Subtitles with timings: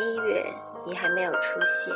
[0.00, 0.50] 一月
[0.82, 1.94] 你还没有出现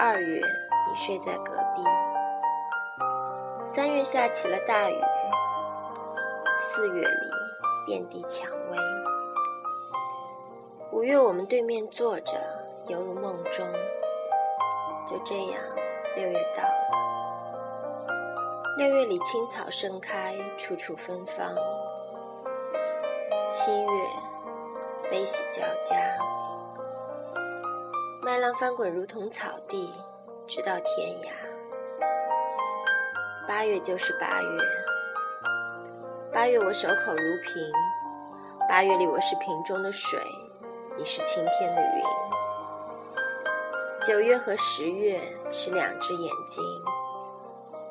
[0.00, 1.84] 二月你睡在隔壁
[3.66, 4.98] 三月下起了大雨
[6.56, 7.30] 四月里
[7.86, 8.78] 遍地蔷薇。
[10.92, 12.32] 五月我们对面坐着
[12.88, 13.66] 犹如梦中。
[15.06, 15.60] 就这样
[16.16, 17.02] 六月到了。
[18.78, 21.54] 六月里青草盛开处处芬芳。
[23.46, 24.31] 七月
[25.22, 25.96] 悲喜交加，
[28.24, 29.88] 麦浪翻滚如同草地，
[30.48, 31.30] 直到天涯。
[33.46, 34.60] 八月就是八月，
[36.32, 37.72] 八月我守口如瓶，
[38.68, 40.18] 八月里我是瓶中的水，
[40.96, 42.02] 你是晴天的云。
[44.02, 45.20] 九月和十月
[45.52, 46.64] 是两只眼睛，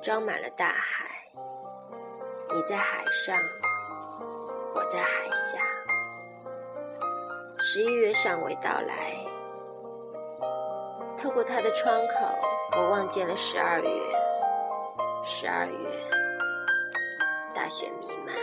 [0.02, 1.06] 装满了大海。
[2.52, 3.40] 你在海上，
[4.76, 5.81] 我在海下。
[7.64, 9.24] 十一月尚未到来，
[11.16, 12.16] 透过他的窗口，
[12.76, 13.88] 我望见了十二月。
[15.24, 15.90] 十二月，
[17.54, 18.34] 大雪弥漫。